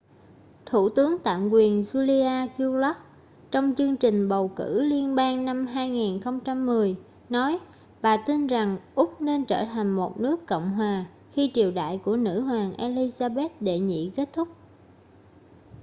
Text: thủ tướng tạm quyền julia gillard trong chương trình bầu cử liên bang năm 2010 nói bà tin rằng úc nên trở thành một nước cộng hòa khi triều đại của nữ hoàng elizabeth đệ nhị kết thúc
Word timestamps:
thủ 0.65 0.89
tướng 0.89 1.17
tạm 1.23 1.49
quyền 1.49 1.81
julia 1.81 2.47
gillard 2.57 2.99
trong 3.51 3.73
chương 3.77 3.97
trình 3.97 4.29
bầu 4.29 4.47
cử 4.55 4.81
liên 4.81 5.15
bang 5.15 5.45
năm 5.45 5.65
2010 5.65 6.95
nói 7.29 7.59
bà 8.01 8.17
tin 8.25 8.47
rằng 8.47 8.77
úc 8.95 9.21
nên 9.21 9.45
trở 9.45 9.65
thành 9.65 9.89
một 9.95 10.19
nước 10.21 10.47
cộng 10.47 10.71
hòa 10.73 11.05
khi 11.31 11.51
triều 11.53 11.71
đại 11.71 12.01
của 12.05 12.15
nữ 12.15 12.41
hoàng 12.41 12.73
elizabeth 12.77 13.49
đệ 13.59 13.79
nhị 13.79 14.11
kết 14.15 14.29
thúc 14.33 14.47